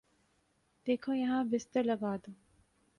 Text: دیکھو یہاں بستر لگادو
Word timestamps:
دیکھو 0.87 1.13
یہاں 1.13 1.43
بستر 1.51 1.83
لگادو 1.83 2.31